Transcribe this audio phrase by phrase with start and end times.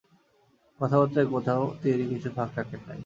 [0.79, 2.99] কথাবার্তায় কোথাও তিনি কিছু ফাঁক রাখেন নাই।